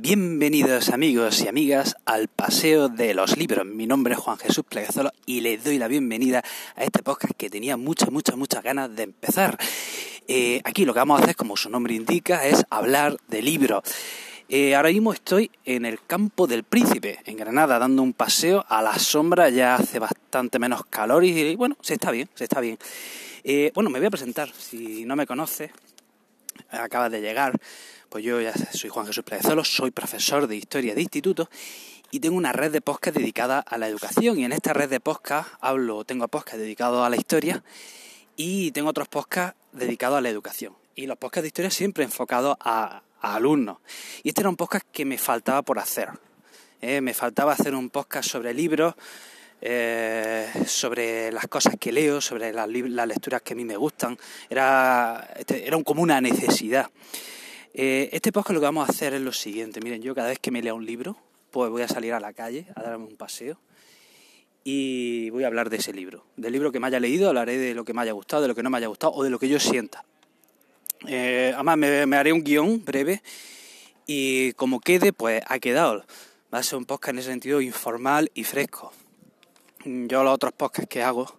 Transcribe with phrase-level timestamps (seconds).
[0.00, 3.66] Bienvenidos amigos y amigas al Paseo de los Libros.
[3.66, 6.44] Mi nombre es Juan Jesús Pleguezolo y les doy la bienvenida
[6.76, 9.58] a este podcast que tenía muchas, muchas, muchas ganas de empezar.
[10.28, 13.82] Eh, aquí lo que vamos a hacer, como su nombre indica, es hablar de libros.
[14.48, 18.80] Eh, ahora mismo estoy en el campo del Príncipe, en Granada, dando un paseo a
[18.82, 22.78] la sombra, ya hace bastante menos calor y, bueno, se está bien, se está bien.
[23.42, 25.72] Eh, bueno, me voy a presentar, si no me conoces,
[26.70, 27.58] acabas de llegar,
[28.08, 31.50] pues yo ya soy Juan Jesús Plezolo, soy profesor de historia de instituto
[32.10, 35.00] y tengo una red de podcast dedicada a la educación y en esta red de
[35.00, 37.62] podcast hablo, tengo podcast dedicados a la historia
[38.36, 40.74] y tengo otros podcasts dedicados a la educación.
[40.94, 43.78] Y los podcasts de historia siempre enfocados a, alumnos.
[44.22, 46.08] Y este era un podcast que me faltaba por hacer.
[46.80, 47.00] ¿eh?
[47.00, 48.94] Me faltaba hacer un podcast sobre libros,
[49.60, 54.16] eh, sobre las cosas que leo, sobre las, lecturas que a mí me gustan.
[54.48, 56.88] Era, este, era como una necesidad.
[57.74, 59.80] Eh, este podcast lo que vamos a hacer es lo siguiente.
[59.80, 61.16] Miren, yo cada vez que me lea un libro,
[61.50, 63.58] pues voy a salir a la calle a darme un paseo
[64.64, 66.24] y voy a hablar de ese libro.
[66.36, 68.54] Del libro que me haya leído, hablaré de lo que me haya gustado, de lo
[68.54, 70.04] que no me haya gustado o de lo que yo sienta.
[71.06, 73.22] Eh, además, me, haré un guion breve
[74.06, 76.04] y como quede, pues ha quedado.
[76.52, 78.92] Va a ser un podcast en ese sentido informal y fresco.
[79.84, 81.38] Yo los otros podcasts que hago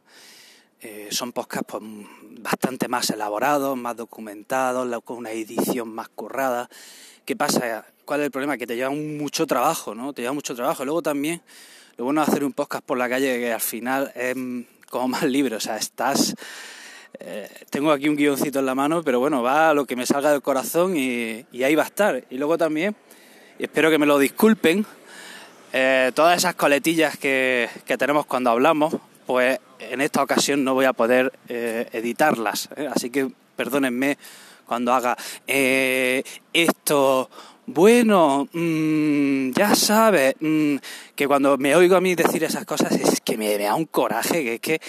[0.82, 1.84] eh, son podcasts pues,
[2.40, 6.70] bastante más elaborados, más documentados, con una edición más currada.
[7.26, 7.86] ¿Qué pasa?
[8.06, 8.58] ¿Cuál es el problema?
[8.58, 10.14] Que te lleva mucho trabajo, ¿no?
[10.14, 10.86] Te lleva mucho trabajo.
[10.86, 11.42] Luego también,
[11.98, 14.36] lo bueno de hacer un podcast por la calle que al final es
[14.90, 16.36] como más libre, o sea, estás...
[17.20, 20.06] Eh, tengo aquí un guioncito en la mano, pero bueno, va a lo que me
[20.06, 22.24] salga del corazón y, ahí va a estar.
[22.30, 22.96] Y luego también,
[23.58, 24.86] espero que me lo disculpen,
[25.74, 30.86] eh, todas esas coletillas que, que tenemos cuando hablamos, pues en esta ocasión no voy
[30.86, 32.70] a poder eh, editarlas.
[32.76, 32.88] ¿eh?
[32.94, 34.18] Así que perdónenme
[34.66, 37.30] cuando haga eh, esto.
[37.66, 40.78] Bueno, mm, ya sabes mm,
[41.16, 44.44] que cuando me oigo a mí decir esas cosas es que me, da un coraje,
[44.44, 44.82] que es que...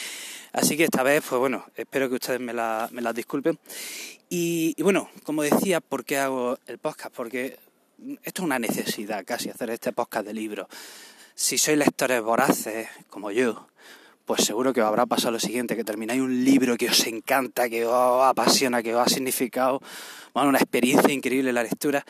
[0.53, 3.57] Así que esta vez, pues bueno, espero que ustedes me, la, me las disculpen.
[4.29, 7.15] Y, y, bueno, como decía, ¿por qué hago el podcast?
[7.15, 7.57] Porque
[8.25, 10.67] esto es una necesidad casi, hacer este podcast de libros.
[11.35, 13.69] Si sois lectores voraces, como yo,
[14.31, 17.85] pues seguro que habrá pasado lo siguiente, que termináis un libro que os encanta, que
[17.85, 19.83] os apasiona, que os ha significado
[20.33, 22.07] bueno, una experiencia increíble la lectura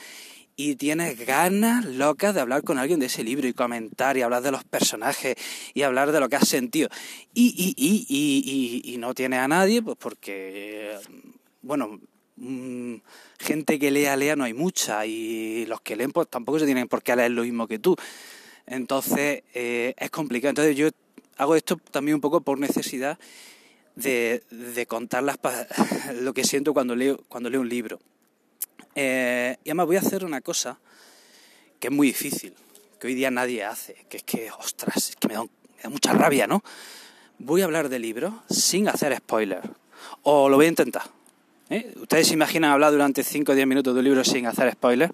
[0.54, 4.42] y tienes ganas locas de hablar con alguien de ese libro y comentar y hablar
[4.42, 5.34] de los personajes
[5.72, 6.91] y hablar de lo que has sentido.
[7.32, 10.98] Y, y, y, y, y no tienes a nadie, pues porque,
[11.62, 12.00] bueno,
[12.36, 12.97] mm,
[13.38, 16.86] gente que lea, lea no hay mucha y los que leen pues tampoco se tienen
[16.86, 17.97] por qué leer lo mismo que tú.
[18.66, 20.50] Entonces eh, es complicado.
[20.50, 20.91] Entonces yo
[21.41, 23.19] hago esto también un poco por necesidad
[23.97, 24.43] de,
[24.87, 25.25] contar
[26.21, 27.99] lo que siento cuando leo, cuando leo un libro.
[28.95, 30.78] Eh, y además voy a hacer una cosa
[31.78, 32.53] que es muy difícil,
[33.01, 35.45] que hoy día nadie hace, que es que, ostras, es que me da,
[35.89, 36.62] mucha rabia, ¿no?
[37.39, 39.62] Voy a hablar de libros sin hacer spoiler.
[40.25, 41.05] O lo voy a intentar.
[41.71, 41.95] ¿eh?
[42.03, 45.11] ¿Ustedes se imaginan hablar durante 5 o 10 minutos de un libro sin hacer spoiler?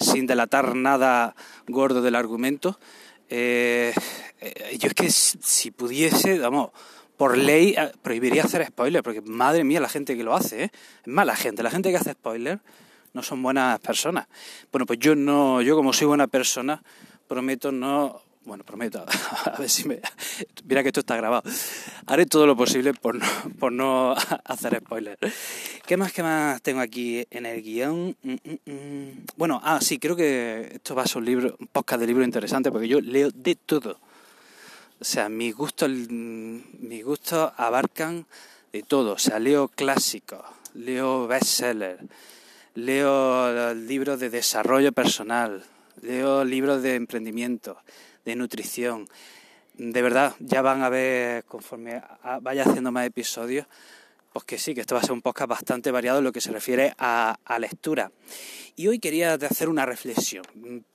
[0.00, 1.36] Sin delatar nada
[1.68, 2.80] gordo del argumento.
[3.28, 3.94] Eh,
[4.40, 6.70] eh, yo es que si pudiese, vamos,
[7.16, 10.70] por ley eh, prohibiría hacer spoiler, porque madre mía la gente que lo hace, ¿eh?
[11.02, 12.60] es mala gente, la gente que hace spoiler
[13.12, 14.28] no son buenas personas.
[14.72, 16.82] Bueno, pues yo no, yo como soy buena persona,
[17.26, 19.04] prometo no bueno, prometo,
[19.44, 20.00] a ver si me...
[20.64, 21.42] Mira que esto está grabado.
[22.06, 23.26] Haré todo lo posible por no,
[23.58, 24.14] por no
[24.44, 25.18] hacer spoilers.
[25.86, 28.16] ¿Qué más, qué más tengo aquí en el guion?
[28.22, 29.26] Mm, mm, mm.
[29.36, 32.24] Bueno, ah, sí, creo que esto va a ser un libro, un podcast de libro
[32.24, 34.00] interesante porque yo leo de todo.
[35.00, 38.26] O sea, mis gustos, mis gustos abarcan
[38.72, 39.12] de todo.
[39.12, 40.44] O sea, leo clásicos,
[40.74, 42.02] leo bestsellers,
[42.74, 45.64] leo libros de desarrollo personal,
[46.02, 47.78] leo libros de emprendimiento
[48.26, 49.08] de nutrición.
[49.74, 52.02] De verdad, ya van a ver conforme
[52.42, 53.66] vaya haciendo más episodios,
[54.34, 56.42] pues que sí, que esto va a ser un podcast bastante variado en lo que
[56.42, 58.12] se refiere a, lectura.
[58.76, 60.44] Y hoy quería hacer una reflexión.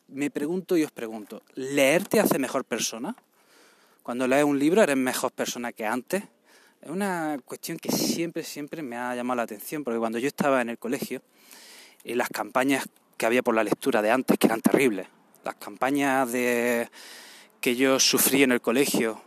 [0.08, 3.16] Me pregunto y os pregunto, ¿leer te hace mejor persona?
[4.06, 6.22] Cuando lees un libro eres mejor persona que antes.
[6.80, 10.62] Es una cuestión que siempre, siempre me ha llamado la atención, porque cuando yo estaba
[10.62, 11.24] en el colegio,
[12.04, 12.88] y las campañas
[13.18, 15.08] que había por la lectura de antes, que eran terribles,
[15.44, 16.88] las campañas de,
[17.60, 19.20] que yo sufrí en el colegio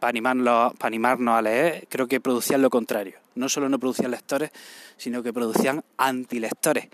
[0.00, 3.20] para, animarlo, para animarnos a leer, creo que producían lo contrario.
[3.36, 4.50] No solo no producían lectores,
[4.98, 6.90] sino que producían antilectores.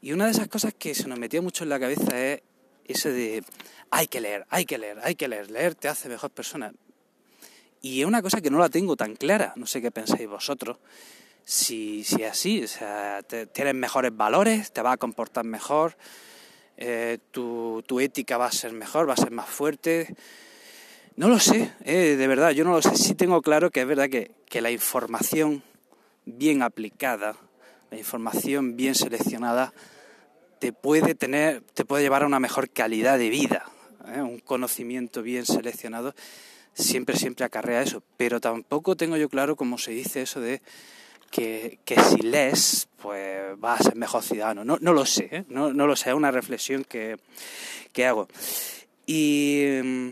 [0.00, 2.42] Y una de esas cosas que se nos metía mucho en la cabeza es
[2.86, 3.44] ese de
[3.90, 6.72] hay que leer, hay que leer, hay que leer, leer te hace mejor persona.
[7.82, 10.78] Y es una cosa que no la tengo tan clara, no sé qué pensáis vosotros.
[11.44, 15.96] Si, si así, o sea, tienes mejores valores, te vas a comportar mejor,
[16.76, 20.14] eh, tu, tu, ética va a ser mejor, va a ser más fuerte.
[21.16, 22.96] No lo sé, eh, de verdad, yo no lo sé.
[22.96, 25.62] Sí tengo claro que es verdad que, que la información
[26.24, 27.36] bien aplicada,
[27.90, 29.74] la información bien seleccionada,
[30.62, 33.64] te puede tener, te puede llevar a una mejor calidad de vida.
[34.14, 34.20] ¿eh?
[34.20, 36.14] Un conocimiento bien seleccionado
[36.72, 38.04] siempre, siempre acarrea eso.
[38.16, 40.62] Pero tampoco tengo yo claro cómo se dice eso de
[41.32, 44.64] que, si lees, pues vas a ser mejor ciudadano.
[44.64, 45.44] No, no lo sé, ¿eh?
[45.48, 47.16] no, no, lo sé, es una reflexión que,
[47.92, 48.28] que hago.
[49.04, 50.10] Y mm,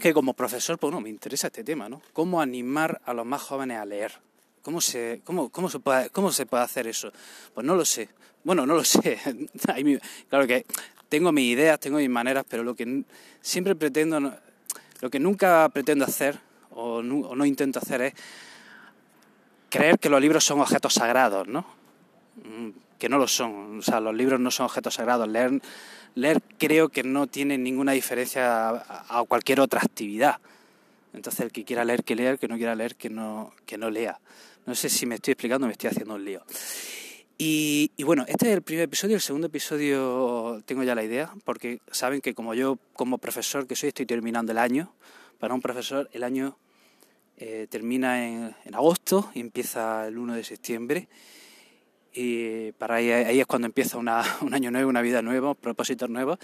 [0.00, 2.00] que como profesor, pues no, me interesa este tema, ¿no?
[2.14, 4.20] Cómo animar a los más jóvenes a leer.
[4.62, 7.12] ¿Cómo se, cómo, cómo se, puede, ¿Cómo se puede hacer eso?
[7.54, 8.08] Pues no lo sé.
[8.44, 9.18] Bueno, no lo sé.
[10.28, 10.66] claro que
[11.08, 13.04] tengo mis ideas, tengo mis maneras, pero lo que
[13.40, 14.20] siempre pretendo,
[15.00, 16.38] lo que nunca pretendo hacer
[16.70, 18.14] o no intento hacer es
[19.70, 21.64] creer que los libros son objetos sagrados, ¿no?
[22.44, 23.78] Mm, que no lo son.
[23.78, 25.26] O sea, los libros no son objetos sagrados.
[25.28, 25.62] Leer,
[26.14, 30.38] leer creo que no tiene ninguna diferencia a, cualquier otra actividad.
[31.14, 33.78] Entonces, el que quiera leer, que lea, el que no quiera leer, que no, que
[33.78, 34.20] no lea.
[34.70, 36.44] No sé si me estoy explicando, me estoy haciendo un lío.
[37.36, 41.34] Y, y, bueno, este es el primer episodio, el segundo episodio tengo ya la idea,
[41.44, 44.94] porque saben que como yo, como profesor que soy, estoy terminando el año.
[45.40, 46.56] Para un profesor, el año
[47.36, 51.08] eh, termina en, agosto y empieza el 1 de septiembre.
[52.12, 56.08] Y para ahí, ahí es cuando empieza una, un año nuevo, una vida nueva, propósitos
[56.08, 56.38] nuevos.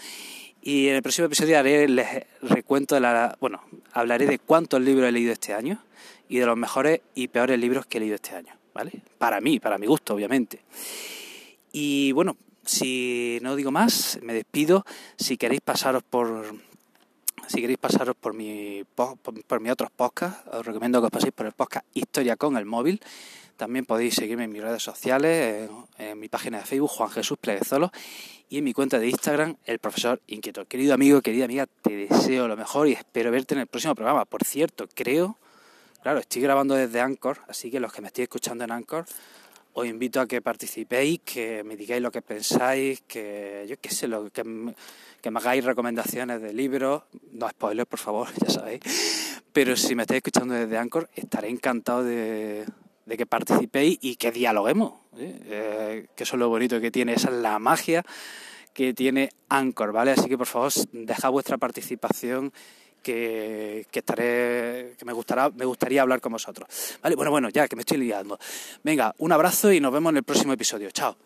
[0.60, 3.62] Y en el próximo episodio haré les recuento de la, bueno,
[3.96, 5.82] hablaré de cuántos libros he leído este año
[6.28, 8.92] y de los mejores y peores libros que he leído este año, ¿vale?
[9.18, 10.60] Para mí, para mi gusto, obviamente.
[11.72, 14.84] Y bueno, si no digo más, me despido.
[15.16, 16.44] Si queréis pasaros por,
[17.46, 21.46] si queréis pasaros por mi, por, mi otros podcasts, os recomiendo que os paséis por
[21.46, 23.00] el podcast Historia con el móvil.
[23.56, 27.90] También podéis seguirme en mis redes sociales, en, mi página de Facebook, Juan Jesús Pleguezolo,
[28.48, 30.66] y en mi cuenta de Instagram, El Profesor Inquieto.
[30.66, 34.24] Querido amigo, querida amiga, te deseo lo mejor y espero verte en el próximo programa.
[34.24, 35.36] Por cierto, creo,
[36.02, 39.04] claro, estoy grabando desde Anchor, así que los que me estéis escuchando en Anchor,
[39.72, 44.06] os invito a que participéis, que me digáis lo que pensáis, que yo qué sé,
[44.06, 44.42] lo que,
[45.20, 47.02] que me hagáis recomendaciones de libros,
[47.32, 48.80] no spoilers por favor, ya sabéis,
[49.52, 52.64] pero si me estáis escuchando desde Anchor, estaré encantado de,
[53.14, 55.40] que participéis y que dialoguemos, ¿eh?
[55.44, 58.04] Eh, que eso es lo bonito que tiene, esa es la magia
[58.74, 60.10] que tiene Anchor, ¿vale?
[60.10, 62.52] Así que por favor, dejad vuestra participación
[63.02, 66.68] que, estaré, que me gustará, me gustaría hablar con vosotros.
[67.02, 68.38] Vale, bueno, bueno, ya que me estoy liando.
[68.82, 70.90] Venga, un abrazo y nos vemos en el próximo episodio.
[70.90, 71.16] Chao.